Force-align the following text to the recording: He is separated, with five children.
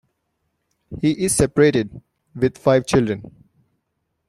He 0.99 1.11
is 1.11 1.35
separated, 1.35 2.01
with 2.33 2.57
five 2.57 2.87
children. 2.87 3.29